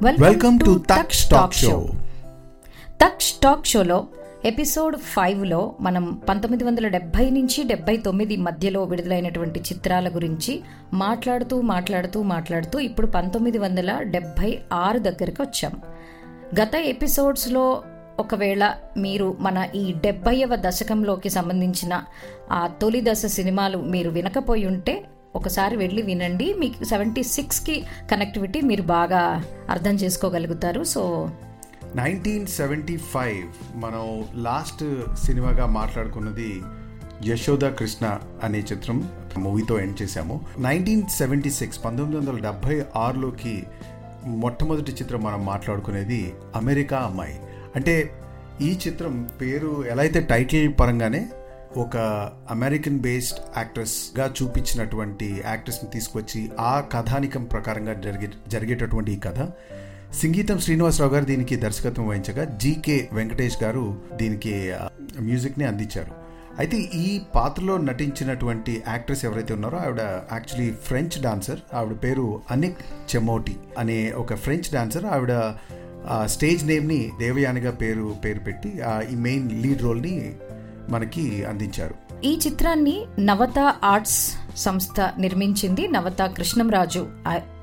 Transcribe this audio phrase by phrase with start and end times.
[0.00, 1.88] Welcome to tak stock show
[3.00, 4.06] tak stock షోలో
[4.44, 10.60] episode ఫైవ్లో మనం పంతొమ్మిది వందల డెబ్బై నుంచి డెబ్బై తొమ్మిది మధ్యలో విడుదలైనటువంటి చిత్రాల గురించి
[10.92, 15.72] మాట్లాడుతూ మాట్లాడుతూ మాట్లాడుతూ ఇప్పుడు పంతొమ్మిది వందల డెబ్బై ఆరు దగ్గరకు వచ్చాం.
[16.62, 17.82] గత ఎపిసోడ్స్లో
[18.18, 22.02] ఒకవేళ మీరు మన ఈ డెబ్బైవ దశకంలోకి సంబంధించిన
[22.52, 25.04] ఆ తొలి దశ సినిమాలు మీరు వినకపోయి ఉంటే
[25.34, 26.54] ఒకసారి వెళ్ళి వినండి.
[26.54, 30.84] మీకు సెవెంటీ సిక్స్కి కనెక్టివిటీ మీరు బాగా అర్థం చేసుకోగలుగుతారు.
[30.84, 31.30] సో
[31.96, 34.84] నైన్టీన్ సెవెంటీ ఫైవ్ మనం లాస్ట్
[35.16, 36.62] సినిమాగా మాట్లాడుకున్నది
[37.26, 40.40] యశోద కృష్ణ అనే చిత్రం మూవీతో ఎండ్ చేశాము.
[40.58, 43.64] నైన్టీన్ సెవెంటీ సిక్స్ పంతొమ్మిది వందల డెబ్బై ఆరులోకి
[44.26, 47.40] మొట్టమొదటి చిత్రం మనం మాట్లాడుకునేది అమెరికా అమ్మాయి.
[47.76, 48.10] అంటే
[48.60, 51.28] ఈ చిత్రం పేరు ఎలా అయితే టైటిల్ పరంగానే
[51.76, 51.96] ఒక
[52.50, 59.48] అమెరికన్ బేస్డ్ యాక్ట్రెస్గా చూపించినటువంటి యాక్ట్రెస్ని తీసుకొచ్చి ఆ కథానికం ప్రకారంగా జరిగే జరిగేటటువంటి ఈ కథ.
[60.12, 64.72] సంగీతం శ్రీనివాసరావు గారు దీనికి దర్శకత్వం వహించగా జీకే వెంకటేష్ గారు దీనికి
[65.20, 66.12] మ్యూజిక్ని అందించారు.
[66.58, 70.00] అయితే ఈ పాత్రలో నటించినటువంటి యాక్ట్రెస్ ఎవరైతే ఉన్నారో ఆవిడ
[70.32, 72.78] యాక్చువల్లీ ఫ్రెంచ్ డాన్సర్ ఆవిడ పేరు అనిక్
[73.14, 75.54] చెమోటి అనే ఒక ఫ్రెంచ్ డాన్సర్ ఆవిడ
[76.26, 78.68] స్టేజ్ నేమ్ని దేవయానిగా పేరు పేరు పెట్టి
[79.12, 80.32] ఈ మెయిన్ లీడ్ రోల్ని
[80.90, 81.94] మనకి అందించారు.
[82.24, 87.06] ఈ చిత్రాన్ని నవత ఆర్ట్స్ సంస్థ నిర్మించింది నవత కృష్ణంరాజు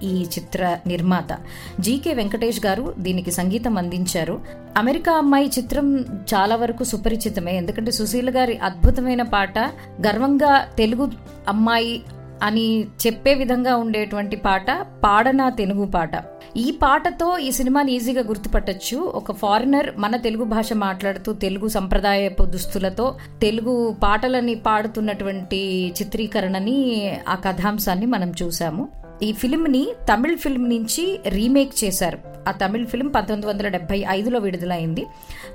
[0.03, 1.37] ఈ చిత్ర నిర్మాత.
[1.79, 4.41] జీకే వెంకటేష్ గారు దీనికి సంగీతం అందించారు.
[4.77, 5.99] అమెరికా అమ్మాయి చిత్రం
[6.33, 7.57] చాలా వరకు సుపరిచితమే.
[7.57, 9.59] ఎందుకంటే సుశీల గారి అద్భుతమైన పాట
[10.07, 11.11] గర్వంగా తెలుగు
[11.47, 12.03] అమ్మాయి
[12.43, 14.71] అని చెప్పే విధంగా ఉండేటువంటి పాట
[15.03, 16.11] పాడనా తెలుగు పాట.
[16.57, 18.97] ఈ పాటతో ఈ సినిమాని ఈజీగా గుర్తుపట్టచ్చు.
[18.97, 28.05] ఒక ఫారినర్ మన తెలుగు భాష మాట్లాడుతూ తెలుగు సంప్రదాయపు దుస్తులతో తెలుగు పాటలని పాడుతున్నటువంటి చిత్రీకరణని ఆ కథాంశాన్ని
[28.05, 28.89] మనం చూసాము
[29.23, 32.19] ఈ ఫిల్మ్ని తమిళ్ ఫిల్మ్ నుంచి రీమేక్ చేశారు.
[32.47, 35.05] ఆ తమిళ్ ఫిల్మ్ పంతొమ్మిది వందల డెబ్బై ఐదులో విడుదలైంది.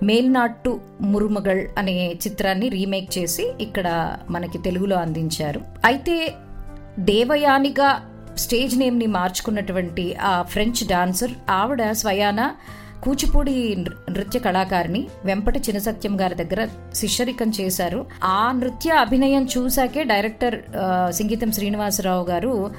[0.03, 5.61] మేల్నాట్టు మురుమగల్ అనే చిత్రాన్ని రీమేక్ చేసి ఇక్కడ మనకి తెలుగులో అందించారు.
[5.85, 6.35] అయితే
[6.99, 8.03] దేవయానిగా
[8.37, 12.55] స్టేజ్ నేమ్ని మార్చుకున్నటువంటి ఆ ఫ్రెంచ్ డాన్సర్ ఆవిడ స్వయాన
[13.03, 13.77] కూచిపూడి
[14.11, 18.07] నృత్య కళాకారిని వెంపటి చినసత్యం గారి దగ్గర శిష్యరికం చేశారు.
[18.25, 20.63] ఆ నృత్య అభినయం చూసాకే డైరెక్టర్
[21.11, 22.71] సంగీతం శ్రీనివాసరావు గారు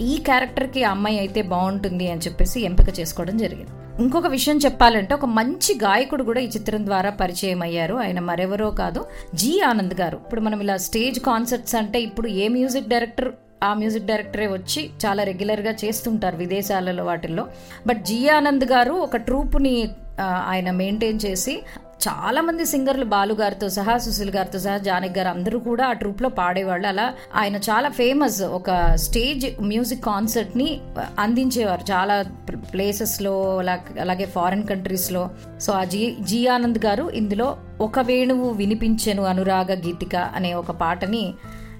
[0.00, 3.70] ఈ క్యారెక్టర్కి అమ్మాయి అయితే బాగుంటుంది అని చెప్పేసి ఎంపిక చేసుకోవడం జరిగింది.
[4.02, 7.94] ఇంకొక విషయం చెప్పాలంటే ఒక మంచి గాయకుడు కూడా ఈ చిత్రం ద్వారా పరిచయం అయ్యారు.
[7.94, 10.16] ఆయన మరెవరో కాదు జి ఆనంద్ గారు.
[10.16, 13.32] ఇప్పుడు మనం ఇలా స్టేజ్ కాన్సర్ట్స్ అంటే ఇప్పుడు ఏ మ్యూజిక్ డైరెక్టర్
[13.64, 17.46] ఆ మ్యూజిక్ డైరెక్టరే వచ్చి చాలా రెగ్యులర్గా చేస్తుంటారు విదేశాలలో వాటిల్లో.
[17.86, 19.76] బట్ జి ఆనంద్ గారు ఒక ట్రూప్ని
[20.20, 21.54] ఆయన మెయింటైన్ చేసి
[22.04, 26.28] చాలా మంది సింగర్లు బాలు గారితో సహా సుశీల్ గారితో సహా జానక్ గారు అందరూ కూడా ఆ ట్రూప్లో
[26.28, 26.86] పాడేవాళ్ళు.
[26.88, 30.68] అలా ఆయన చాలా ఫేమస్ ఒక స్టేజ్ మ్యూజిక్ కాన్సర్ట్ని
[31.18, 31.84] అందించేవారు.
[31.92, 32.16] చాలా
[32.72, 33.34] ప్లేసెస్లో
[34.00, 35.22] అలాగే ఫారిన్ కంట్రీస్లో
[35.60, 37.48] సో ఆ జి జి ఆనంద్ గారు ఇందులో
[37.80, 41.24] ఒక వేణువు వినిపించెను అనురాగ గీతిక అనే ఒక పాటని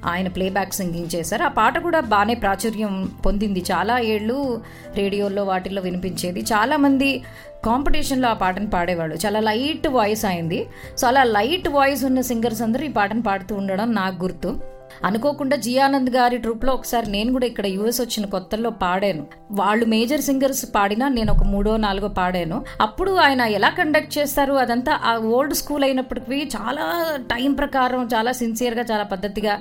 [0.05, 1.43] ఆయన ప్లేబ్యాక్ సింగింగ్ చేశారు.
[1.43, 3.65] ఆ పాట కూడా బాగానే ప్రాచుర్యం పొందింది.
[3.73, 4.63] చాలా ఏళ్ళు
[4.95, 6.41] రేడియోల్లో వాటిల్లో వినిపించేది.
[6.41, 7.23] చాలామంది
[7.65, 9.17] కాంపిటీషన్లో ఆ పాటను పాడేవాళ్ళు.
[9.27, 10.67] చాలా లైట్ వాయిస్ అయింది.
[10.99, 14.61] సో అలా లైట్ వాయిస్ ఉన్న సింగర్స్ అందరూ ఈ పాటను పాడుతూ ఉండడం నాకు గుర్తు.
[15.05, 19.27] అనుకోకుండా జియానంద్ గారి ట్రిప్లో ఒకసారి నేను కూడా ఇక్కడ యుఎస్ వచ్చిన కొత్తల్లో పాడాను.
[19.51, 22.65] వాళ్ళు మేజర్ సింగర్స్ పాడినా నేను ఒక మూడో నాలుగో పాడాను.
[22.81, 24.53] అప్పుడు ఆయన ఎలా కండక్ట్ చేస్తారు?
[24.53, 29.59] అదంతా ఆ ఓల్డ్ స్కూల్ అయినప్పటికీ చాలా టైం ప్రకారం చాలా సిన్సియర్గా చాలా పద్ధతిగా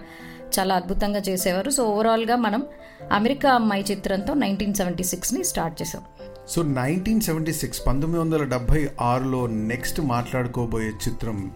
[0.59, 1.69] చాలా అద్భుతంగా చేసేవారు.
[1.69, 2.64] సో ఓవరాల్గా మనం
[3.12, 6.03] అమెరికా అమ్మాయి చిత్రంతో నైన్టీన్ సెవెంటీ సిక్స్ని స్టార్ట్ చేసాం
[6.50, 11.52] సో నైన్టీన్ సెవెంటీ సిక్స్ పంతొమ్మిది వందల డెబ్బై ఆరులో నెక్స్ట్ మాట్లాడుకోబోయే చిత్రం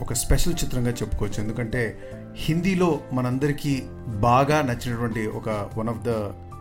[0.00, 1.42] ఒక స్పెషల్ చిత్రంగా చెప్పుకోవచ్చు.
[1.42, 1.82] ఎందుకంటే
[2.36, 5.48] హిందీలో మనందరికీ బాగా నచ్చినటువంటి ఒక
[5.78, 6.10] one of the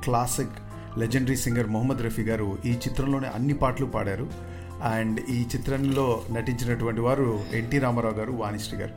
[0.03, 0.56] classic
[1.00, 4.28] legendary singer Mohammed Rafi గారు ఈ చిత్రంలోనే అన్ని పాటలు పాడారు.
[4.84, 8.94] అండ్ ఈ చిత్రంలో నటించినటువంటి వారు ఎన్టీ రామారావు గారు వాణిశ్రీ గారు.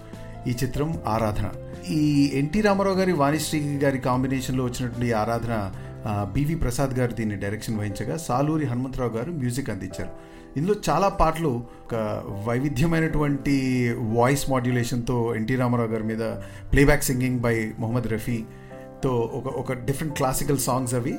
[0.46, 1.50] ఈ చిత్రం ఆరాధన.
[1.90, 5.72] ఈ ఎన్టీ రామారావు గారి వాణిశ్రీ గారి కాంబినేషన్లో వచ్చినటువంటి ఆరాధన
[6.08, 10.10] బివి ప్రసాద్ గారు దీన్ని డైరెక్షన్ వహించగా సాలూరి హనుమంతరావు గారు మ్యూజిక్ అందించారు.
[10.56, 13.56] ఇందులో చాలా పాటలు ఒక వైవిధ్యమైనటువంటి
[13.98, 16.18] వాయిస్ మాడ్యులేషన్తో ఎన్టీ రామారావు గారి మీద
[16.72, 21.14] ప్లేబ్యాక్ సింగింగ్ బై మొహమ్మద్ రఫీతో ఒక ఒక డిఫరెంట్ క్లాసికల్ సాంగ్స్ అవి.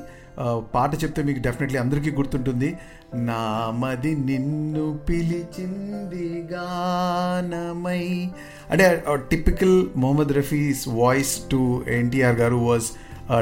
[0.74, 2.78] పాట చెప్తే మీకు డెఫినెట్లీ అందరికీ గుర్తుంటుంది.
[3.14, 8.28] నామది నిన్ను పిలిచింది గానమై.
[8.70, 12.86] అంటే typical Mohammed Rafi's voice to NTR గారు was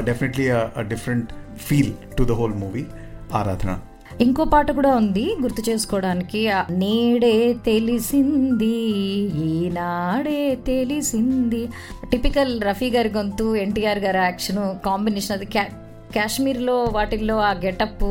[0.05, 0.47] definitely
[0.79, 2.85] different feel to the whole movie
[3.33, 3.79] Aradhana.
[4.21, 6.51] ఇంకో పాట కూడా ఉంది గుర్తు చేసుకోవడానికి.
[6.71, 8.77] నేడే తెలిసింది
[9.49, 11.69] ఈనాడే తెలిసింది.
[12.11, 15.45] టిపికల్ రఫీ గారి గొంతు ఎన్టీఆర్ గారి యాక్షన్ కాంబినేషన్ అది
[16.15, 18.03] కాశ్మీర్లో వాటిల్లో ఆ గెటప్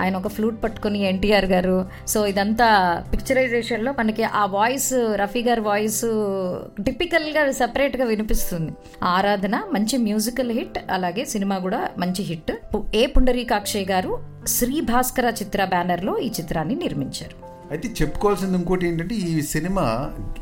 [0.00, 1.86] ఆయన ఒక ఫ్లూట్ పట్టుకుని ఎన్టీఆర్ గారు.
[2.08, 2.68] సో ఇదంతా
[3.12, 6.04] పిక్చరైజేషన్లో మనకి ఆ వాయిస్ రఫీ గారి వాయిస్
[6.82, 8.72] టిపికల్గా సపరేట్గా వినిపిస్తుంది.
[9.02, 12.52] ఆరాధన మంచి మ్యూజికల్ హిట్ అలాగే సినిమా కూడా మంచి హిట్
[12.94, 17.36] ఏ పుండరీకాక్షయ్ గారు శ్రీ భాస్కర చిత్ర బ్యానర్లో ఈ చిత్రాన్ని నిర్మించారు.
[17.70, 19.84] అయితే చెప్పుకోవాల్సింది ఇంకోటి ఏంటంటే ఈ cinema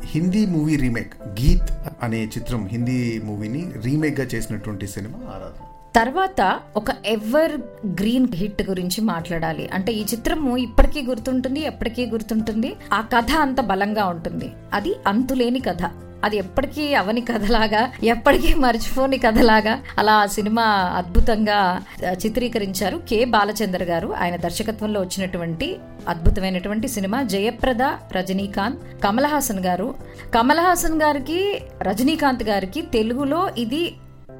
[0.04, 1.70] Hindi movie remake Geet
[2.02, 5.66] అనే చిత్రం హిందీ మూవీని రీమేక్గా చేసినటువంటి సినిమా ఆరాధన.
[5.96, 7.52] తర్వాత ఒక ఎవర్
[7.86, 9.70] గ్రీన్ హిట్ గురించి మాట్లాడాలి.
[9.72, 12.76] అంటే ఈ చిత్రము ఇప్పటికీ గుర్తుంటుంది ఎప్పటికీ గుర్తుంటుంది.
[12.92, 14.52] ఆ కథ అంత బలంగా ఉంటుంది.
[14.72, 15.78] అది అంతులేని కథ.
[16.24, 20.62] అది ఎప్పటికీ అవని కథలాగా ఎప్పటికీ మర్చిపోని కథలాగా అలా ఆ సినిమా
[20.96, 23.24] అద్భుతంగా చిత్రీకరించారు కె.
[23.24, 24.14] బాలచంద్ర గారు.
[24.20, 25.76] ఆయన దర్శకత్వంలో వచ్చినటువంటి
[26.08, 29.94] అద్భుతమైనటువంటి సినిమా జయప్రద రజనీకాంత్ కమల్ హాసన్ గారు.
[30.34, 33.94] కమల్ హాసన్ గారికి రజనీకాంత్ గారికి తెలుగులో ఇది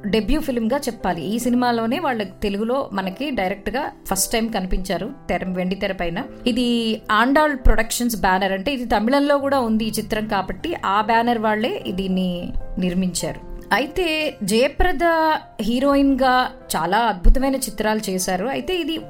[0.07, 1.23] డెబ్యూ ఫిలింగా చెప్పాలి.
[1.35, 6.25] ఈ సినిమాలోనే వాళ్ళ తెలుగులో మనకి డైరెక్ట్గా ఫస్ట్ టైం కనిపించారు తెర వెండి తెర పైన.
[6.47, 6.67] ఇది
[7.11, 12.53] ఆండాల్ ప్రొడక్షన్స్ బ్యానర్ అంటే ఇది తమిళంలో కూడా ఉంది ఈ చిత్రం కాబట్టి ఆ బ్యానర్ వాళ్ళే దీన్ని
[12.79, 13.41] నిర్మించారు.
[13.73, 15.05] అయితే జయప్రద
[15.61, 18.47] హీరోయిన్గా చాలా అద్భుతమైన చిత్రాలు చేశారు.
[18.47, 19.01] అయితే ఇది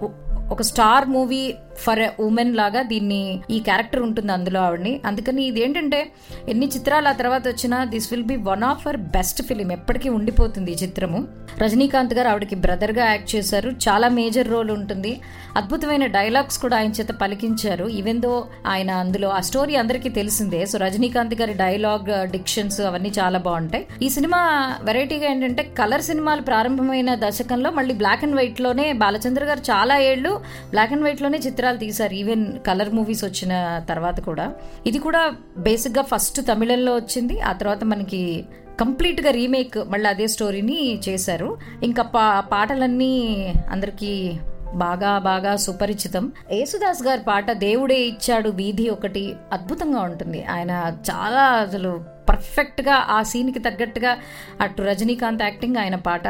[0.51, 5.01] ఒక స్టార్ మూవీ ఫర్ ఉమెన్ లాగా దీన్ని ఈ క్యారెక్టర్ ఉంటుంది అందులో ఆవిడని.
[5.07, 6.13] అందుకని ఇది ఏంటంటే
[6.49, 9.73] ఎన్ని చిత్రాలు ఆ తర్వాత వచ్చినా this will be one of her best film.
[9.73, 11.29] ఎప్పటికీ ఉండిపోతుంది ఈ చిత్రము.
[11.59, 13.71] రజనీకాంత్ గారు ఆవిడకి బ్రదర్గా యాక్ట్ చేశారు.
[13.71, 15.21] చాలా మేజర్ రోల్ ఉంటుంది.
[15.57, 17.89] అద్భుతమైన డైలాగ్స్ కూడా ఆయన చేత పలికించారు.
[17.89, 23.39] ఈవెన్ దో ఆయన అందులో ఆ స్టోరీ అందరికీ తెలిసిందే సో రజనీకాంత్ గారి డైలాగ్ డిక్షన్స్ అవన్నీ చాలా
[23.39, 23.87] బాగుంటాయి.
[24.03, 29.99] ఈ సినిమా వెరైటీగా ఏంటంటే కలర్ సినిమాలు ప్రారంభమైన దశకంలో మళ్ళీ బ్లాక్ అండ్ వైట్లోనే బాలచంద్ర గారు చాలా
[29.99, 30.32] ఏళ్ళు
[30.71, 32.15] బ్లాక్ అండ్ వైట్లోనే చిత్రాలు తీశారు.
[32.15, 34.53] ఈవెన్ కలర్ మూవీస్ వచ్చిన తర్వాత కూడా.
[34.87, 37.41] ఇది కూడా బేసిక్గా ఫస్ట్ తమిళంలో వచ్చింది.
[37.41, 38.45] ఆ తర్వాత మనకి
[38.81, 41.59] కంప్లీట్గా రీమేక్ మళ్ళీ అదే స్టోరీని చేశారు.
[41.83, 44.33] ఇంకా పా పాటలన్నీ అందరికీ
[44.75, 46.33] బాగా బాగా సుపరిచితం.
[46.53, 50.45] యేసుదాస్ గారి పాట దేవుడే ఇచ్చాడు వీధి ఒకటి అద్భుతంగా ఉంటుంది.
[50.45, 50.71] ఆయన
[51.11, 54.17] చాలా అసలు పర్ఫెక్ట్గా ఆ సీన్కి తగ్గట్టుగా
[54.61, 56.29] అటు రజనీకాంత్ యాక్టింగ్ ఆయన పాట.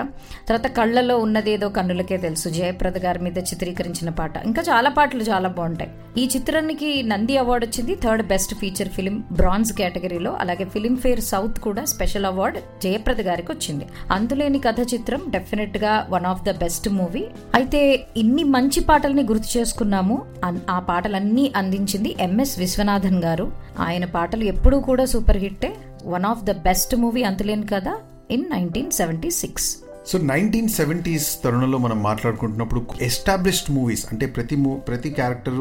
[0.48, 2.48] తర్వాత కళ్ళలో ఉన్నదేదో కన్నులకే తెలుసు.
[2.48, 4.36] జయప్రద గారి మీద చిత్రీకరించిన పాట.
[4.36, 5.90] ఇంకా చాలా పాటలు చాలా బాగుంటాయి.
[6.18, 7.94] ఈ చిత్రానికి నంది అవార్డు వచ్చింది.
[7.94, 10.32] Third best feature film bronze కేటగిరీలో.
[10.40, 13.86] అలాగే ఫిలింఫేర్ సౌత్ కూడా స్పెషల్ అవార్డు జయప్రద గారికి వచ్చింది.
[14.10, 17.26] అందులేని కథ చిత్రం డెఫినెట్గా one of the best movie.
[17.54, 20.22] అయితే ఇన్ని మంచి పాటల్ని గుర్తు చేసుకున్నాము.
[20.70, 23.52] ఆ పాటలన్నీ అందించింది ఎంఎస్ విశ్వనాథన్ గారు.
[23.80, 25.74] ఆయన పాటలు ఎప్పుడూ కూడా super హిట్టే.
[26.14, 27.94] One of the best movie Anthuleni Katha
[28.30, 29.76] in nineteen seventy six.
[30.06, 35.58] So nineteen seventies తరుణంలో మనం మాట్లాడుకుంటున్నప్పుడు ఎస్టాబ్లిష్డ్ మూవీస్ అంటే ప్రతి మూ ప్రతి క్యారెక్టర్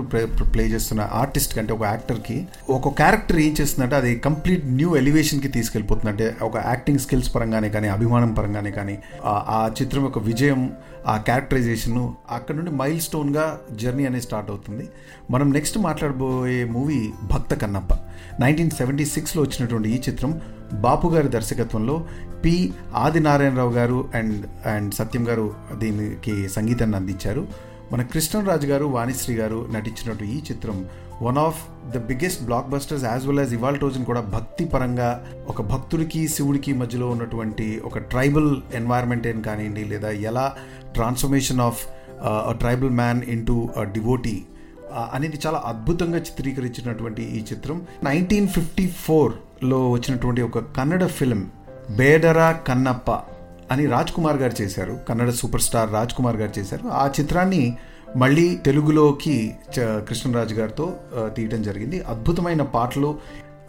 [0.53, 6.09] ప్లే చేస్తున్న ఆర్టిస్ట్ అంటే ఒక యాక్టర్కి ఒక క్యారెక్టర్ ఏం చేస్తుందంటే అది కంప్లీట్ న్యూ ఎలివేషన్కి తీసుకెళ్ళిపోతుంది.
[6.09, 10.73] అంటే ఒక యాక్టింగ్ స్కిల్స్ పరంగానే కానీ అభిమానం పరంగానే కానీ ఆ చిత్రం యొక్క విజయం
[11.07, 14.89] ఆ క్యారెక్టరైజేషన్ అక్కడ నుండి మైల్ స్టోన్గా జర్నీ అనేది స్టార్ట్ అవుతుంది.
[15.31, 17.93] మనం next మాట్లాడబోయే movie Bhakta Kannappa.
[18.39, 20.41] Nineteen seventy సిక్స్లో వచ్చినటువంటి ఈ చిత్రం
[20.73, 22.05] బాపు గారి దర్శకత్వంలో
[22.45, 27.47] పి ఆదినారాయణరావు గారు అండ్ అండ్ సత్యం గారు దీనికి సంగీతాన్ని అందించారు.
[27.91, 30.85] మన కృష్ణరాజు గారు వాణిశ్రీ గారు నటించినట్టు ఈ చిత్రం
[31.21, 36.27] one of the biggest blockbusters as well as ఇవాళ రోజున కూడా భక్తి పరంగా ఒక భక్తుడికి
[36.27, 40.55] శివుడికి మధ్యలో ఉన్నటువంటి ఒక ట్రైబల్ ఎన్వైర్న్మెంట్ ఏం కానివ్వండి లేదా ఎలా
[40.93, 41.85] transformation of
[42.51, 44.43] tribal man into devotee
[45.13, 47.77] అనేది చాలా అద్భుతంగా చిత్రీకరించినటువంటి ఈ చిత్రం.
[48.03, 51.45] నైన్టీన్ ఫిఫ్టీ ఫోర్లో వచ్చినటువంటి ఒక కన్నడ ఫిల్మ్
[51.97, 53.11] బేడరా కన్నప్ప
[53.71, 54.99] అని రాజ్ కుమార్ గారు చేశారు.
[55.09, 56.87] కన్నడ సూపర్ స్టార్ రాజ్ కుమార్ గారు చేశారు.
[56.87, 57.77] ఆ చిత్రాన్ని
[58.17, 60.85] మళ్ళీ తెలుగులోకి కృష్ణరాజు గారితో
[61.35, 62.01] తీయటం జరిగింది.
[62.01, 63.19] అద్భుతమైన పాటలు.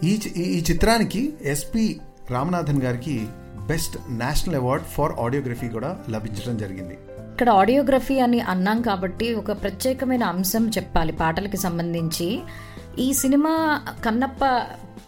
[0.04, 1.20] ఈ ఈ చిత్రానికి
[1.54, 3.16] ఎస్పి రామనాథన్ గారికి
[3.66, 6.98] best national award for audiography కూడా లభించడం జరిగింది.
[7.32, 12.28] ఇక్కడ ఆడియోగ్రఫీ అని అన్నాం కాబట్టి ఒక ప్రత్యేకమైన అంశం చెప్పాలి పాటలకి సంబంధించి.
[12.98, 14.60] ఈ సినిమా కన్నప్ప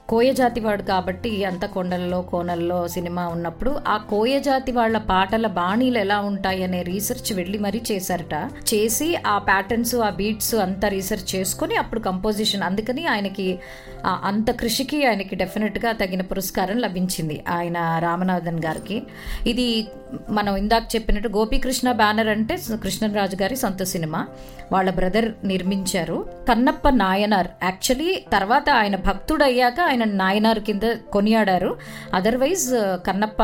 [0.08, 5.98] కోయ జాతి వాడు కాబట్టి అంత కొండల్లో కోనల్లో సినిమా ఉన్నప్పుడు ఆ కోయ జాతి వాళ్ళ పాటల బాణీలు
[5.98, 8.50] ఎలా ఉంటాయి అనే రీసెర్చ్ వెళ్ళి మరీ చేశారట.
[8.74, 13.58] చేసి ఆ ప్యాటర్న్స్ ఆ బీట్స్ అంతా రీసెర్చ్ చేసుకుని అప్పుడు కంపోజిషన్ అందుకని ఆయనకి
[14.06, 19.02] అంత కృషికి ఆయనకి డెఫినెట్గా తగిన పురస్కారం లభించింది ఆయన రామనాథన్ గారికి.
[19.46, 19.88] ఇది
[20.30, 24.26] మనం ఇందాక చెప్పినట్టు గోపీకృష్ణ బ్యానర్ అంటే కృష్ణరాజు గారి సొంత సినిమా.
[24.72, 26.26] వాళ్ళ బ్రదర్ నిర్మించారు.
[26.48, 31.70] కన్నప్ప నాయనార్ యాక్చువల్లీ తర్వాత ఆయన భక్తుడు అయ్యాక ఆయన నాయనార్ కింద కొనియాడారు.
[32.14, 32.68] అదర్వైజ్
[33.06, 33.42] కన్నప్ప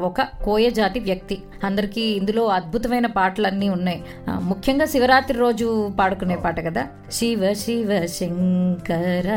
[0.00, 1.36] ఒక కోయ జాతి వ్యక్తి.
[1.64, 4.04] అందరికీ ఇందులో అద్భుతమైన పాటలన్నీ ఉన్నాయి.
[4.28, 5.68] ముఖ్యంగా శివరాత్రి రోజు
[6.00, 6.84] పాడుకునే పాట కదా?
[7.12, 9.28] శివ శివ శంకర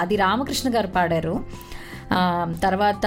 [0.00, 1.34] అది రామకృష్ణ గారు పాడారు.
[2.62, 3.06] తర్వాత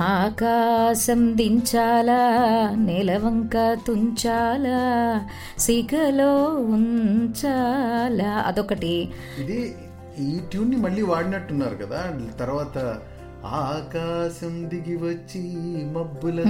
[0.00, 2.30] ఆకాశం దించాలా
[2.78, 8.30] నెలవంక తుంచాలా సిగలో ఉంచాలా.
[8.46, 9.08] అదొకటి.
[9.38, 9.74] ఇది
[10.18, 12.96] ఈ ట్యూన్ని మళ్ళీ వాడినట్టున్నారు కదా తర్వాత
[13.44, 15.40] ఆకాశం దిగి వచ్చి
[15.84, 16.42] మబ్బుల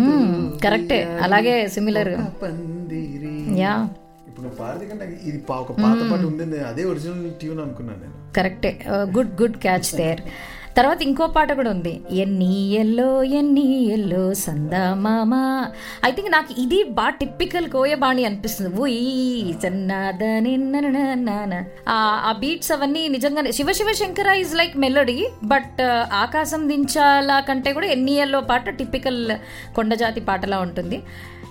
[0.65, 1.19] కరెక్టే.
[1.23, 3.61] అలాగే సిమిలర్ పందిరి.
[3.61, 3.89] యా.
[4.29, 4.49] ఇప్పుడు
[4.91, 8.33] కంటే ఇది ఒక పాత పాట ఉంది అదే ఒరిజినల్ ట్యూన్ అనుకున్నాను నేను.
[8.35, 8.85] కరెక్టే.
[8.91, 10.21] గుడ్ గుడ్ క్యాచ్ దేర్
[10.77, 12.01] తర్వాత ఇంకో పాట కూడా ఉంది.
[12.11, 15.73] ఎన్ని ఎల్లో ఎన్ని ఎల్లో సందా మామా.
[16.07, 18.81] ఐ థింక్ నాకు ఇది బాగా టిపికల్ కోయబాణి అనిపిస్తుంది.
[18.81, 18.99] ఉయ్
[19.67, 20.23] చన్నద
[21.89, 27.87] ఆ బీట్స్ అవన్నీ నిజంగానే Shiva Shiva Shankara is like melody but ఆకాశం దించాలా కంటే కూడా
[27.87, 29.31] ఎన్ని ఎల్లో పాట టిపికల్
[29.77, 31.03] కొండజాతి పాటలా ఉంటుంది.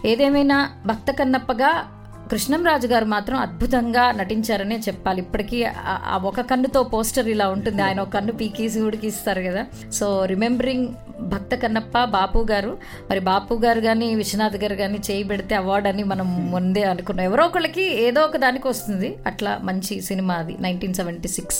[0.06, 1.86] ఏదేమైనా భక్త కన్నప్పగా
[2.32, 5.22] కృష్ణంరాజు గారు మాత్రం అద్భుతంగా నటించారనే చెప్పాలి.
[5.22, 7.82] ఇప్పటికీ ఆ- ఒక కన్నుతో పోస్టర్ ఇలా ఉంటుంది.
[7.82, 9.66] ఆయన ఒక కన్ను పీకేసి ఉడికిస్తారు కదా.
[9.94, 10.88] సో రిమెంబరింగ్
[11.22, 12.78] భక్త కన్నప్ప బాపు గారు.
[13.10, 17.26] మరి బాపు గారు కానీ విశ్వనాథ్ గారు కానీ చేయి పెడితే అవార్డు అని మనం ముందే అనుకున్నాం.
[17.26, 19.18] ఎవరో ఒకళ్ళకి ఏదో ఒక దానికి వస్తుంది.
[19.26, 21.60] అట్లా మంచి సినిమా అది nineteen seventy six.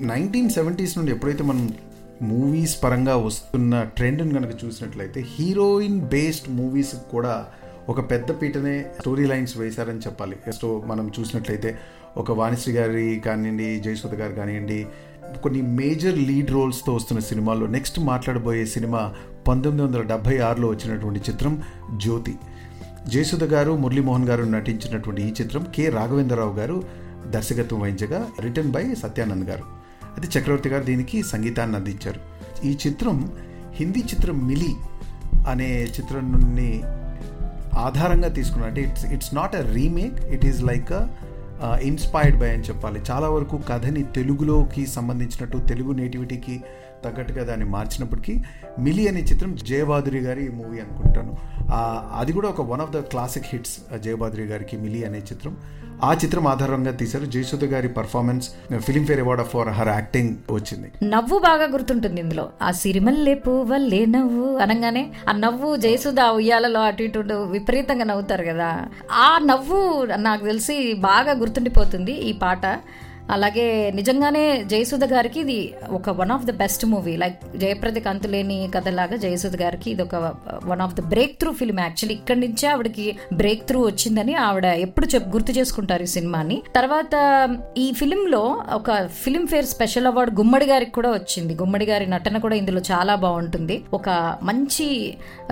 [0.00, 1.74] Nineteen seventies నుండి ఎప్పుడైతే మనం
[2.22, 7.46] మూవీస్ పరంగా వస్తున్న ట్రెండ్ని కనుక చూసినట్లయితే హీరోయిన్ బేస్డ్ మూవీస్ కూడా
[7.88, 10.36] ఒక పెద్ద పీటనే స్టోరీ లైన్స్ వేశారని చెప్పాలి.
[10.62, 11.78] సో మనం చూసినట్లయితే
[12.16, 14.86] ఒక వాణిశ్రీ గారి కానివ్వండి జయసుధ గారు కానివ్వండి
[15.42, 19.14] కొన్ని మేజర్ లీడ్ రోల్స్తో వస్తున్న సినిమాల్లో నెక్స్ట్ మాట్లాడబోయే సినిమా
[19.48, 21.62] పంతొమ్మిది వందల డెబ్బై ఆరులో వచ్చినటువంటి చిత్రం
[21.96, 22.34] జ్యోతి.
[23.08, 25.88] జయసుధ గారు మురళీమోహన్ గారు నటించినటువంటి ఈ చిత్రం కె.
[25.88, 26.82] రాఘవేంద్రరావు గారు
[27.26, 29.62] దర్శకత్వం వహించగా రిటర్న్ బై సత్యానంద్ గారు.
[30.04, 32.20] అయితే చక్రవర్తి గారు దీనికి సంగీతాన్ని అందించారు.
[32.66, 33.32] ఈ చిత్రం
[33.72, 34.74] హిందీ చిత్రం మిలి
[35.48, 36.82] అనే చిత్రం నుండి
[37.74, 41.08] ఆధారంగా తీసుకున్నారు అంటే it's it's not a remake it is like a
[41.82, 43.00] inspired by అని చెప్పాలి.
[43.10, 46.62] చాలా వరకు కథని తెలుగులోకి సంబంధించినట్టు తెలుగు నేటివిటీకి
[47.04, 48.42] తగ్గట్టుగా దాన్ని మార్చినప్పటికీ
[48.78, 51.36] మిలి అనే చిత్రం జయబాదురి గారి మూవీ అనుకుంటాను.
[52.18, 55.56] అది కూడా ఒక one of the classic hits Jaya Bhaduri గారికి మిలి అనే చిత్రం.
[56.02, 60.92] ఆ చిత్రం ఆధారంగా తీశారు జయసుధ గారి performance Filmfare award for her acting వచ్చింది.
[61.02, 62.48] నవ్వు బాగా గుర్తుంటుంది ఇందులో.
[62.62, 68.88] ఆ సిరిమల్లే పువ్వల్లే నవ్వు అనగానే ఆ నవ్వు జయసుధ ఉయ్యాలలో అటు ఇటు విపరీతంగా నవ్వుతారు కదా.
[69.12, 72.66] ఆ నవ్వు నాకు తెలిసి బాగా గుర్తుండిపోతుంది ఈ పాట.
[73.30, 79.16] అలాగే నిజంగానే జయసుధ గారికి ఇది ఒక one of the best movie like Jayaprada కంతులేని కథలాగా
[79.16, 80.14] జయసుధ గారికి ఇది ఒక
[80.64, 81.00] one of the
[81.38, 86.06] breakthrough film actually ఇక్కడి నుంచే ఆవిడకి బ్రేక్ త్రూ వచ్చిందని ఆవిడ ఎప్పుడు చెప్ గుర్తు చేసుకుంటారు ఈ
[86.06, 86.62] సినిమాని.
[86.74, 87.14] తర్వాత
[87.78, 91.54] ఈ ఫిలిం లో ఒక Filmfare special award Gummadi గారికి కూడా వచ్చింది.
[91.54, 93.84] గుమ్మడి గారి నటన కూడా ఇందులో చాలా బాగుంటుంది.
[93.92, 94.88] ఒక మంచి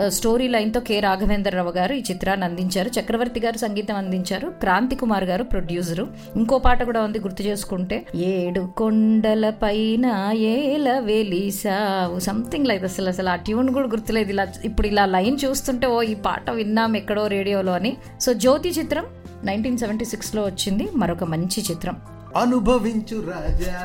[0.09, 2.91] స్టోరీ లైన్తో కె రాఘవేంద్రరావు గారు ఈ చిత్రాన్ని అందించారు.
[3.01, 4.49] చక్రవర్తి గారు సంగీతం అందించారు.
[4.49, 6.07] క్రాంతి కుమార్ గారు ప్రొడ్యూసరు
[6.37, 12.19] ఇంకో పాట కూడా ఉంది గుర్తు చేసుకుంటే ఏడు కొండల పైన ఏల వెలిసావు.
[12.19, 14.31] సంథింగ్ లైక్ అసలు అసలు ఆ ట్యూన్ కూడా గుర్తులేదు.
[14.31, 17.97] ఇలా ఇప్పుడు ఇలా లైన్ చూస్తుంటే ఓ ఈ పాట విన్నాం ఎక్కడో రేడియోలో అని.
[18.21, 19.07] సో జ్యోతి చిత్రం
[19.45, 20.89] నైన్టీన్ సెవెంటీ సిక్స్లో వచ్చింది.
[20.95, 21.97] మరొక మంచి చిత్రం.
[22.37, 23.81] అనుభవించు రాజా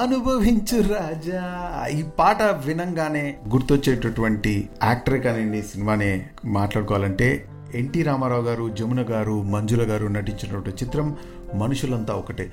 [0.00, 1.42] అనుభవించు రాజా.
[1.98, 7.44] ఈ పాట వినంగానే గుర్తొచ్చేటటువంటి యాక్టర్ కానివ్వండి సినిమానే మాట్లాడుకోవాలంటే
[7.74, 11.16] ఎన్టీ రామారావు గారు జమున గారు మంజుల గారు నటించినటువంటి చిత్రం
[11.54, 12.46] మనుషులంతా ఒకటే.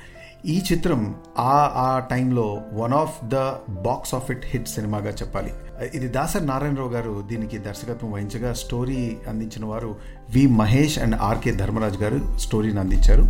[0.45, 3.35] ఈ చిత్రం ఆ ఆ టైంలో one of the
[3.69, 4.15] box
[4.45, 5.53] office సినిమాగా చెప్పాలి.
[5.93, 9.95] ఇది దాసరి నారాయణరావు గారు దీనికి దర్శకత్వం వహించగా స్టోరీ అందించిన వారు
[10.35, 13.25] వి మహేష్ అండ్ ఆర్కే ధర్మరాజ్ గారు స్టోరీని అందించారు.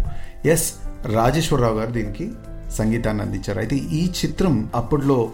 [0.47, 0.73] ఎస్
[1.05, 2.31] రాజేశ్వరరావు గారు దీనికి
[2.71, 3.59] సంగీతాన్ని అందించారు.
[3.59, 5.31] అయితే ఈ చిత్రం అప్పట్లో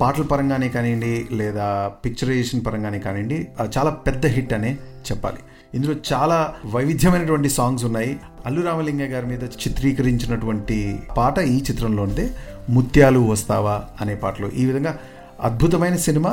[0.00, 4.78] పాటల పరంగానే కానివ్వండి లేదా పిక్చరైజేషన్ పరంగానే కానివ్వండి చాలా పెద్ద హిట్ అనే
[5.10, 5.38] చెప్పాలి.
[5.74, 8.12] ఇందులో చాలా వైవిధ్యమైనటువంటి సాంగ్స్ ఉన్నాయి.
[8.46, 12.30] అల్లు రామలింగ గారి మీద చిత్రీకరించినటువంటి పాట ఈ చిత్రంలోనిదే
[12.70, 14.48] ముత్యాలు వస్తావా అనే పాటలో.
[14.48, 14.98] ఈ విధంగా
[15.42, 16.30] అద్భుతమైన cinema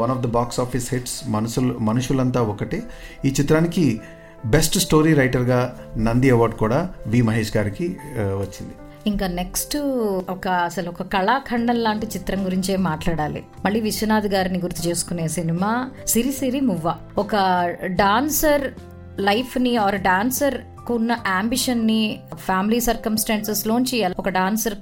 [0.00, 2.82] one of the box office hits మనుషులు మనుషులంతా ఒకటే.
[3.24, 4.00] ఈ చిత్రానికి
[4.46, 5.60] బెస్ట్ స్టోరీ రైటర్గా
[5.96, 8.74] నంది అవార్డు కూడా వి మహేష్ గారికి వచ్చింది.
[9.06, 9.76] ఇంకా నెక్స్ట్
[10.30, 13.44] ఒక అసలు ఒక కళాఖండం లాంటి చిత్రం గురించే మాట్లాడాలి.
[13.64, 16.94] మళ్ళీ విశ్వనాథ్ గారిని గుర్తు చేసుకునే సినిమా సిరి సిరి మువ్వ.
[17.18, 17.36] ఒక
[17.84, 18.72] డాన్సర్
[19.20, 20.54] లైఫ్ని ఆర్ డాన్సర్
[20.90, 24.74] ఉన్న అంబిషన్ని ఫ్యామిలీ సర్కమ్స్టాన్సెస్ లోంచి ఒక డాన్సర్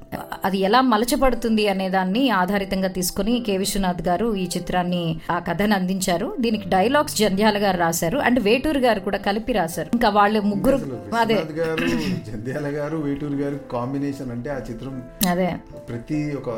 [0.45, 3.57] అది ఎలా మలచబడుతుంది అనే దాన్ని ఆధారితంగా తీసుకుని కె.
[3.57, 6.37] విశ్వనాథ్ గారు ఈ చిత్రాన్ని ఆ కథను అందించారు.
[6.41, 8.19] దీనికి డైలాగ్స్ జంధ్యాల గారు రాశారు.
[8.19, 9.91] అండ్ వేటూరు గారు కూడా కలిపి రాశారు.
[9.95, 10.79] ఇంకా వాళ్ళు ముగ్గురు
[11.21, 11.35] అదే.
[11.35, 15.55] జంధ్యాల గారు వేటూరు గారు కాంబినేషన్ అంటే ఆ చిత్రం అదే.
[15.89, 16.51] ప్రతి ఒక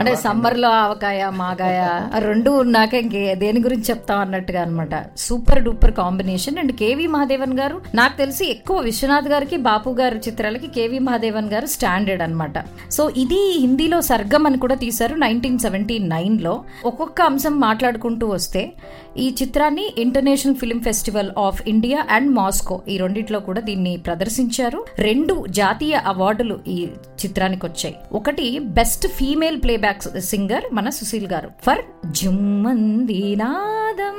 [0.00, 1.80] అంటే సమ్మర్లో ఆవకాయ మాగాయ
[2.18, 6.58] రెండు ఉన్నాక ఇంకే దేని గురించి చెప్తాం అన్నట్టుగా అనమాట super duper combination.
[6.58, 11.66] And KV Mahadevan గారు నాకు తెలిసి ఎక్కువ విశ్వనాథ్ గారికి బాపు గారి చిత్రాలకి కేవి మహాదేవన్ గారు
[11.66, 12.52] స్టాండర్డ్ అన్నమాట.
[12.90, 16.64] సో ఇది హిందీలో సర్గం అని కూడా తీశారు నైన్టీన్ సెవెంటీ నైన్లో.
[16.84, 18.72] ఒక్కొక్క అంశం మాట్లాడుకుంటూ వస్తే
[19.16, 24.84] ఈ చిత్రాన్ని international film festival of India and Moscow ఈ రెండిట్లో కూడా దీన్ని ప్రదర్శించారు.
[24.98, 26.78] రెండు జాతీయ అవార్డులు ఈ
[27.24, 27.94] చిత్రానికి వచ్చాయి.
[28.12, 31.50] ఒకటి బెస్ట్ ఫీమేల్ ప్లేబ్యాక్ సింగర్ మన సుశీల్ గారు.
[31.66, 34.18] ఫర్ జుమ్మంది నాదం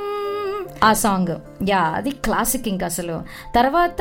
[0.84, 1.34] ఆ సాంగ్.
[1.68, 3.16] యా అది క్లాసిక్ ఇంకా అసలు.
[3.54, 4.00] తర్వాత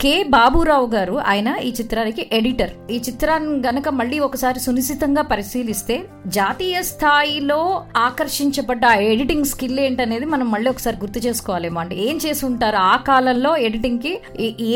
[0.00, 2.72] కె బాబురావు గారు ఆయన ఈ చిత్రానికి ఎడిటర్.
[2.90, 5.96] ఈ చిత్రాన్ని గనక మళ్ళీ ఒకసారి సునిశ్చితంగా పరిశీలిస్తే
[6.26, 11.96] జాతీయ స్థాయిలో ఆకర్షించబడ్డ ఆ ఎడిటింగ్ స్కిల్ ఏంటనేది మనం మళ్ళీ ఒకసారి గుర్తు చేసుకోవాలేమో అండి.
[12.08, 12.76] ఏం చేసి ఉంటారు?
[12.76, 14.12] ఆ కాలంలో ఎడిటింగ్కి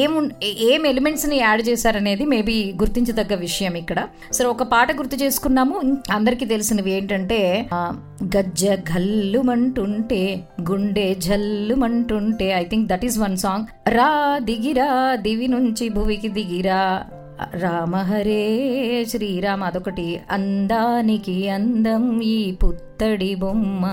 [0.03, 0.31] ఏం
[0.71, 4.07] ఏం ఎలిమెంట్స్ని యాడ్ చేశారనేది మేబీ గుర్తించదగ్గ విషయం ఇక్కడ.
[4.33, 5.77] సరే ఒక పాట గుర్తు చేసుకున్నాము.
[6.11, 7.41] అందరికీ తెలిసినవి ఏంటంటే
[8.25, 16.29] గజ్జ గల్లుమంటుంటే గుండె జల్లుమంటుంటే I think that is one song రా దిగిరా దివి నుంచి భువికి
[16.29, 17.03] దిగిరా.
[17.55, 20.21] రామహరే శ్రీరామ అదొకటి.
[20.31, 23.85] అందానికి అందం ఈ పుత్తడి బొమ్మ.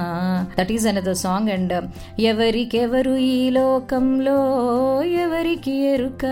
[0.60, 4.40] That is another song and ఎవరికెవరు ఈ లోకంలో
[5.04, 6.26] ఎవరికి ఎరుక?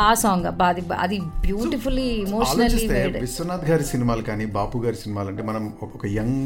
[0.00, 2.84] ఆ సాంగ్ అబ్బా అది అది బ్యూటిఫుల్లీ ఇమోషనల్లీ
[3.18, 6.38] విశ్వనాథ్ గారి సినిమాలు కానీ బాపు గారి సినిమాలు అంటే మనం ఒక- యంగ్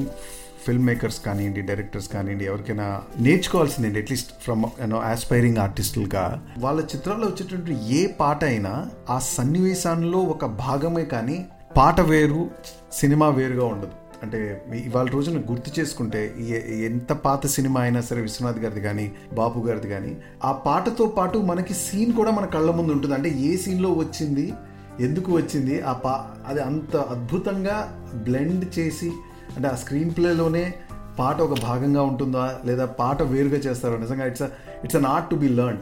[0.65, 2.87] ఫిల్మ్ మేకర్స్ కానివ్వండి డైరెక్టర్స్ కానివ్వండి ఎవరికైనా
[3.21, 6.25] నేర్చుకోవాల్సింది at least from you know aspiring ఆర్టిస్టులుగా
[6.59, 8.73] వాళ్ళ చిత్రాల్లో వచ్చేటువంటి ఏ పాట అయినా
[9.11, 11.39] ఆ సన్నివేశాల్లో ఒక భాగమే కానీ
[11.77, 12.43] పాట వేరు
[12.93, 13.95] సినిమా వేరుగా ఉండదు.
[14.23, 14.39] అంటే
[14.85, 16.21] ఇవాళ రోజున గుర్తు చేసుకుంటే
[16.85, 21.75] ఎంత పాత సినిమా అయినా సరే విశ్వనాథ్ గారిది కానీ బాపు గారిది కానీ ఆ పాటతో పాటు మనకి
[21.75, 23.15] సీన్ కూడా మన కళ్ళ ముందు ఉంటుంది.
[23.15, 24.55] అంటే ఏ సీన్లో వచ్చింది
[25.01, 27.77] ఎందుకు వచ్చింది ఆ పా అది అంత అద్భుతంగా
[28.15, 29.11] బ్లెండ్ చేసి
[29.57, 30.75] అంటే ఆ స్క్రీన్ ప్లేలోనే
[31.19, 33.99] పాట ఒక భాగంగా ఉంటుందా లేదా పాట వేరుగా చేస్తారో?
[33.99, 34.43] నిజంగా it's
[34.85, 35.81] it's an art to be learn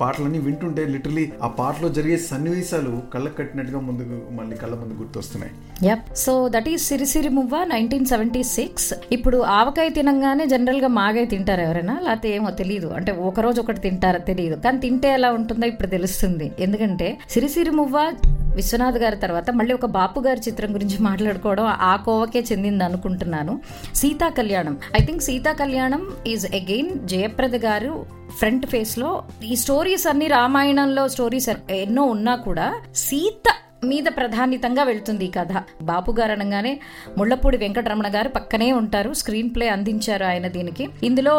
[0.00, 5.52] పాటలన్నీ వింటుంటే లిటరలీ ఆ పాటలో జరిగే సన్నివేశాలు కళ్ళకు కట్టినట్టుగా ముందుకు మళ్ళీ కళ్ళ ముందు గుర్తొస్తున్నాయి.
[5.88, 11.60] Yup so that is Sirisiri Muvva nineteen seventy six ఇప్పుడు ఆవకాయ తినంగానే జనరల్గా మాగాయ తింటారు
[11.60, 11.96] ఎవరైనా?
[12.06, 16.48] లేకపోతే ఏమో తెలియదు అంటే ఒక రోజు ఒకటి తింటారా తెలియదు కానీ తింటే ఎలా ఉంటుందో ఇప్పుడు తెలుస్తుంది.
[16.60, 18.12] ఎందుకంటే సిరిసిరి మువ్వ
[18.56, 23.52] విశ్వనాథ్ గారి తర్వాత మళ్ళీ ఒక బాపు గారి చిత్రం గురించి మాట్లాడుకోవడం ఆ కోవకే చెందింది అనుకుంటున్నాను.
[23.94, 24.74] సీతా కళ్యాణం.
[25.00, 27.92] ఐ థింక్ సీతా కళ్యాణం ఈజ్ అగైన్ జయప్రద గారు
[28.38, 35.30] ఫ్రంట్ ఫేస్లో ఈ స్టోరీస్ అన్ని రామాయణంలో స్టోరీస్ ఎన్నో ఉన్నా కూడా సీత మీద ప్రధానితంగా వెళ్తుంది ఈ
[35.30, 35.62] కథ.
[35.82, 36.80] బాపు గారు అనగానే
[37.18, 39.12] ముళ్ళపూడి వెంకటరమణ గారు పక్కనే ఉంటారు.
[39.12, 40.88] స్క్రీన్ ప్లే అందించారు ఆయన దీనికి.
[41.02, 41.32] ఇందులో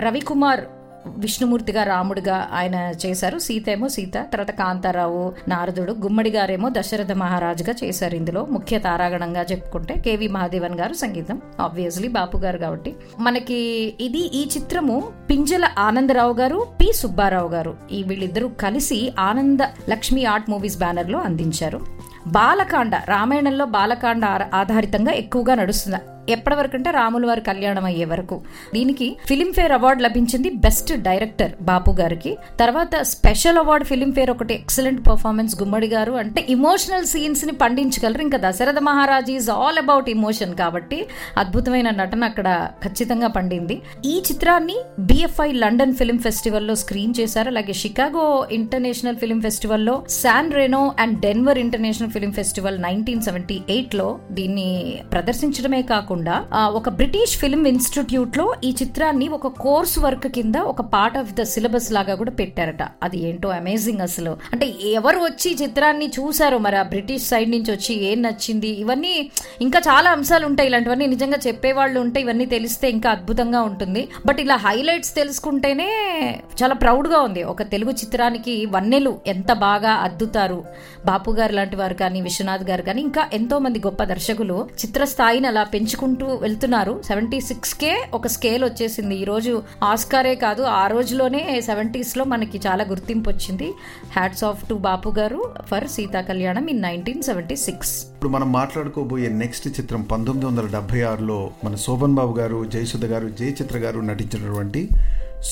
[0.00, 0.60] రవికుమార్
[1.06, 2.74] విష్ణుమూర్తిగా రాముడిగా ఆయన
[3.06, 3.38] చేశారు.
[3.38, 8.44] సీత ఏమో సీత తర్వాత కాంతారావు నారదుడు గుమ్మడి గారేమో దశరథ మహారాజుగా చేశారు ఇందులో.
[8.44, 12.94] ముఖ్య తారాగణంగా చెప్పుకుంటే కేవి మహాదేవన్ గారు సంగీతం ఆబ్వియస్లీ బాపు గారు కాబట్టి.
[13.18, 13.58] మనకి
[14.00, 17.76] ఇది ఈ చిత్రము పింజల ఆనందరావు గారు పి సుబ్బారావు గారు.
[17.92, 19.58] ఈ వీళ్ళిద్దరూ కలిసి ఆనంద
[19.90, 21.80] లక్ష్మి ఆర్ట్ మూవీస్ బ్యానర్లో అందించారు.
[22.26, 25.96] బాలకాండ రామాయణంలో బాలకాండ ఆధారితంగా ఎక్కువగా నడుస్తుంది
[26.28, 28.42] ఎప్పటి వరకు అంటే రాముల వారి కళ్యాణం అయ్యే వరకు.
[28.74, 32.36] దీనికి ఫిలింఫేర్ అవార్డు లభించింది బెస్ట్ డైరెక్టర్ బాపు గారికి.
[32.60, 36.12] తర్వాత స్పెషల్ అవార్డు ఫిలింఫేర్ ఒకటి ఎక్సలెంట్ పర్ఫార్మెన్స్ గుమ్మడి గారు.
[36.12, 38.22] అంటే ఇమోషనల్ సీన్స్ని పండించగలరు.
[38.22, 41.06] ఇంకా Dasharatha Maharaj is all about emotion కాబట్టి
[41.38, 43.82] అద్భుతమైన నటన అక్కడ ఖచ్చితంగా పండింది.
[44.04, 47.48] ఈ చిత్రాన్ని బిఎఫ్ఐ లండన్ ఫిల్మ్ ఫెస్టివల్లో స్క్రీన్ చేశారు.
[47.48, 54.18] అలాగే Chicago international film ఫెస్టివల్లో San Reno and Denver international film festival nineteen seventy ఎయిట్లో
[54.30, 60.80] దీన్ని ప్రదర్శించడమే కాకుండా కాకుండా ఒక బ్రిటిష్ ఫిల్మ్ ఇన్స్టిట్యూట్లో ఈ చిత్రాన్ని ఒక కోర్స్ వర్క్ కింద ఒక
[60.94, 62.82] పార్ట్ ఆఫ్ ద సిలబస్ లాగా కూడా పెట్టారట.
[63.02, 64.32] అది ఏంటో అమేజింగ్ అసలు.
[64.52, 68.70] అంటే ఎవరు వచ్చి చిత్రాన్ని చూసారో మరి ఆ బ్రిటిష్ సైడ్ నుంచి వచ్చి ఏం నచ్చింది?
[68.84, 69.14] ఇవన్నీ
[69.60, 70.68] ఇంకా చాలా అంశాలు ఉంటాయి.
[70.68, 74.04] ఇలాంటివన్నీ నిజంగా చెప్పేవాళ్ళు ఉంటే ఇవన్నీ తెలిస్తే ఇంకా అద్భుతంగా ఉంటుంది.
[74.26, 75.90] బట్ ఇలా హైలైట్స్ తెలుసుకుంటేనే
[76.62, 77.42] చాలా ప్రౌడ్గా ఉంది.
[77.54, 80.60] ఒక తెలుగు చిత్రానికి వన్నెలు ఎంత బాగా అద్దుతారు.
[81.06, 85.46] బాపు గారు లాంటి వారు కానీ విశ్వనాథ్ గారు కానీ ఇంకా ఎంతో మంది గొప్ప దర్శకులు చిత్ర స్థాయిని
[85.46, 85.62] అలా
[86.04, 86.92] చేసుకుంటూ వెళ్తున్నారు.
[87.06, 89.14] సెవెంటీ సిక్స్ కే ఒక స్కేల్ వచ్చేసింది.
[89.14, 93.68] ఈరోజు ఆస్కారే కాదు ఆ రోజులోనే సెవెంటీస్లో మనకి చాలా గుర్తింపు వచ్చింది.
[94.16, 95.40] హ్యాట్స్ ఆఫ్ టు బాపు గారు
[95.70, 97.92] ఫర్ సీతా కళ్యాణం ఇన్ నైన్టీన్ సెవెంటీ సిక్స్.
[98.12, 103.28] ఇప్పుడు మనం మాట్లాడుకోబోయే నెక్స్ట్ చిత్రం పంతొమ్మిది వందల డెబ్బై ఆరులో మన శోభన్ బాబు గారు జయసుధ గారు
[103.40, 104.88] జయచిత్ర గారు నటించినటువంటి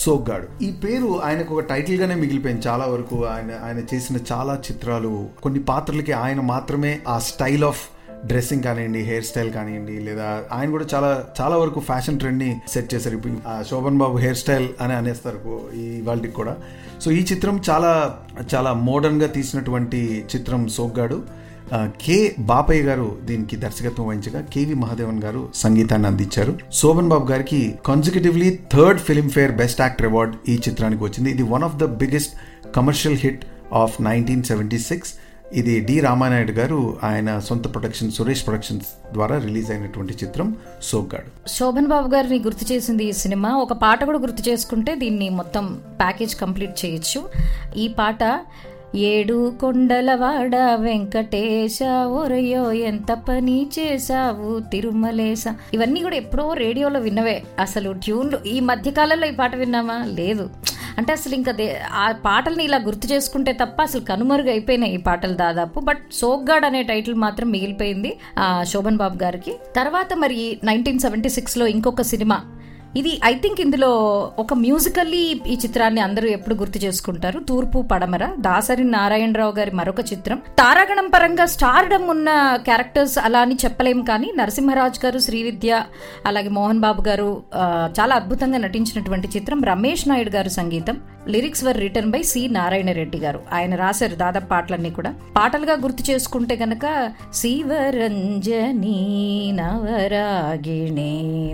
[0.03, 0.47] సోగ్గాడు.
[0.65, 2.63] ఈ పేరు ఆయనకు ఒక టైటిల్గానే మిగిలిపోయింది.
[2.69, 5.13] చాలా వరకు ఆయన ఆయన చేసిన చాలా చిత్రాలు
[5.43, 7.83] కొన్ని పాత్రలకి ఆయన మాత్రమే ఆ స్టైల్ ఆఫ్
[8.27, 13.15] డ్రెస్సింగ్ కానివ్వండి హెయిర్ స్టైల్ కానివ్వండి లేదా ఆయన కూడా చాలా చాలా వరకు ఫ్యాషన్ ట్రెండ్ని సెట్ చేశారు.
[13.17, 13.35] ఇప్పుడు
[13.71, 15.39] శోభన్ బాబు హెయిర్ స్టైల్ అని అనేస్తారు
[15.83, 16.57] ఈ వాళ్ళకి కూడా.
[17.05, 17.93] సో ఈ చిత్రం చాలా
[18.55, 21.43] చాలా మోడర్న్గా తీసినటువంటి చిత్రం సోగ్గాడు.
[21.75, 26.59] కే కె బాపయ్య గారు దీనికి దర్శకత్వం వహించగా కేవి మహాదేవన్ గారు సంగీతాన్ని అందించారు.
[26.73, 31.31] Sobhan Babu garu consecutively third Filmfare best actor award ఈ చిత్రానికి వచ్చింది.
[31.31, 32.35] ఇది one of the biggest
[32.77, 35.13] commercial hit of nineteen seventy six
[35.55, 41.49] ఇది డి రామానాయుడు గారు ఆయన సొంత ప్రొడక్షన్ సురేష్ ప్రొడక్షన్స్ ద్వారా రిలీజ్ అయినటువంటి చిత్రం సోగ్గాడు.
[41.49, 43.51] శోభన్ బాబు గారిని గుర్తు చేసింది ఈ సినిమా.
[43.57, 47.29] ఒక పాట కూడా గుర్తు చేసుకుంటే దీన్ని మొత్తం ప్యాకేజ్ కంప్లీట్ చేయొచ్చు.
[47.77, 48.19] ఈ పాట
[48.95, 57.43] ఏడు కొండలవాడ వెంకటేశ ఒరయో ఎంత పని చేశావు తిరుమలేశ ఇవన్నీ కూడా ఎప్పుడో రేడియోలో విన్నవే.
[57.59, 60.05] అసలు ట్యూన్లు ఈ మధ్య కాలంలో ఈ పాట విన్నామా?
[60.05, 60.51] లేదు.
[60.99, 65.35] అంటే అసలు ఇంకా దే- ఆ పాటల్ని ఇలా గుర్తు చేసుకుంటే తప్ప అసలు కనుమరుగు అయిపోయినాయి ఈ పాటలు
[65.35, 65.81] దాదాపు.
[65.81, 68.11] బట్ సోగ్గాడ్ అనే టైటిల్ మాత్రం మిగిలిపోయింది
[68.63, 69.55] శోభన్ బాబు గారికి.
[69.77, 72.39] తర్వాత మరి నైన్టీన్ సెవెంటీ సిక్స్లో ఇంకొక సినిమా
[72.97, 73.91] ఇది ఐ థింక్ ఇందులో
[74.39, 75.21] ఒక మ్యూజికల్లీ
[75.53, 77.39] ఈ చిత్రాన్ని అందరూ ఎప్పుడు గుర్తు చేసుకుంటారు.
[77.49, 80.39] తూర్పు పడమర దాసరి నారాయణరావు గారి మరొక చిత్రం.
[80.59, 82.31] తారాగణం పరంగా స్టార్డమ్ ఉన్న
[82.65, 85.81] క్యారెక్టర్స్ అలా అని చెప్పలేం కానీ నరసింహరాజ్ గారు శ్రీవిద్య
[86.27, 87.31] అలాగే మోహన్ బాబు గారు
[88.01, 89.63] చాలా అద్భుతంగా నటించినటువంటి చిత్రం.
[89.73, 90.99] రమేష్ నాయుడు గారు సంగీతం.
[91.33, 93.41] Lyrics were written by C Narayana Reddy garu.
[93.57, 95.11] ఆయన రాశారు దాదాపు పాటలన్నీ కూడా.
[95.37, 96.87] పాటలుగా గుర్తు చేసుకుంటే గనక
[97.41, 98.97] Sivaranjani
[99.61, 101.13] Navaragini.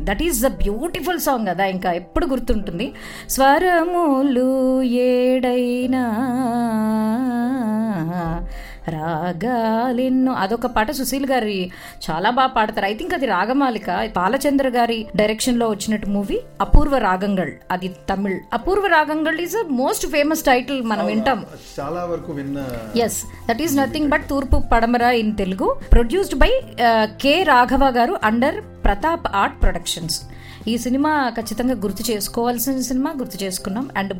[0.09, 2.89] That is the beautiful song కదా ఇంకా ఎప్పుడు గుర్తుంటుంది?
[3.31, 4.51] స్వరములు
[5.09, 6.05] ఏడైనా
[8.93, 10.33] రాగాలెన్నో.
[10.43, 11.57] అదొక పాట సుశీల్ గారి
[12.05, 12.87] చాలా బాగా పాడతారు.
[12.87, 13.89] ఐ థింక్ అది రాగమాలిక.
[14.17, 17.53] బాలచంద్ర గారి డైరెక్షన్లో వచ్చినట్టు మూవీ అపూర్వ రాగంగళ్.
[17.71, 18.39] అది Tamil.
[18.53, 21.41] Apoorva Raagangal is most famous title మనం వింటాం.
[21.81, 22.65] చాలా వరకు విన్న
[22.97, 25.69] yes that is nothing but Thoorpu Padamara in Telugu.
[25.93, 26.53] Produced by
[27.25, 30.19] K Raghava garu under Pratap art productions
[30.69, 33.91] ఈ సినిమా ఖచ్చితంగా గుర్తు చేసుకోవాల్సిన సినిమా గుర్తు చేసుకున్నాం.
[33.97, 34.13] అండ్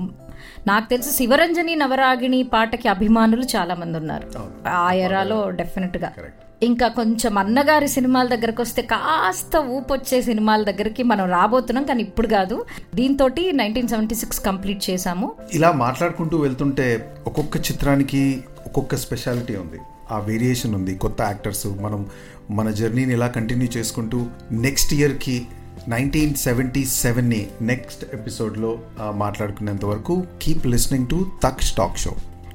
[0.67, 4.29] నాకు తెలిసి శివరంజని నవరాగిణి పాటకి అభిమానులు చాలా మంది ఉన్నారు.
[4.69, 6.13] ఆ ఎరాలో డెఫినెట్గా
[6.63, 12.65] ఇంకా కొంచెం అన్నగారి సినిమాల దగ్గరకు వస్తే కాస్త ఊపొచ్చే సినిమాల దగ్గరికి మనం రాబోతున్నాం కానీ ఇప్పుడు కాదు.
[12.95, 15.35] దీంతో నైన్టీన్ సెవెంటీ సిక్స్ కంప్లీట్ చేశాము.
[15.53, 19.79] ఇలా మాట్లాడుకుంటూ వెళ్తుంటే ఒక్కొక్క చిత్రానికి ఒక్కొక్క స్పెషాలిటీ ఉంది.
[20.11, 20.95] ఆ వేరియేషన్ ఉంది.
[20.95, 22.07] కొత్త యాక్టర్స్ మనం
[22.51, 25.47] మన జర్నీని ఇలా కంటిన్యూ చేసుకుంటూ నెక్స్ట్ ఇయర్కి
[25.89, 28.79] నైన్టీన్ సెవెంటీ సెవెన్ని నెక్స్ట్ ఎపిసోడ్లో
[29.11, 32.13] మాట్లాడుకునేంత వరకు keep listening to Tak Stock show.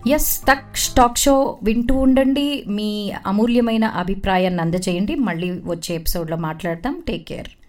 [0.08, 2.63] Yes Tak Stock show వింటూ ఉండండి.
[2.67, 7.04] మీ అమూల్యమైన అభిప్రాయాన్ని అందజేయండి మళ్ళీ వచ్చే ఎపిసోడ్లో మాట్లాడతాం.
[7.08, 7.48] Take care.